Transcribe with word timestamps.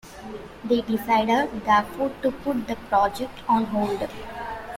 They 0.63 0.81
decided 0.81 1.63
therefore 1.63 2.09
to 2.23 2.31
put 2.31 2.67
the 2.67 2.75
project 2.89 3.37
on 3.47 3.65
hold. 3.65 4.09